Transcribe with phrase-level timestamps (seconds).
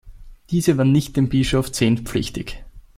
[0.49, 2.63] Diese waren nicht dem Bischof zehntpflichtig.